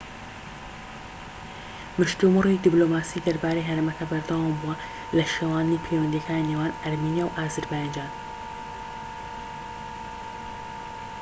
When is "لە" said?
5.17-5.23